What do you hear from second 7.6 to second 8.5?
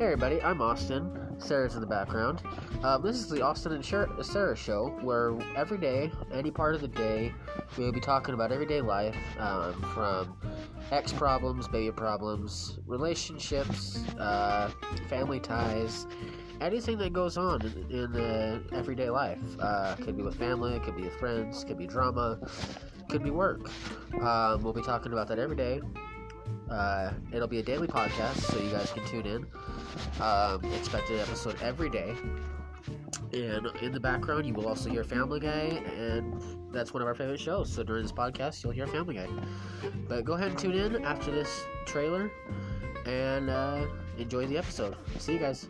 we'll be talking about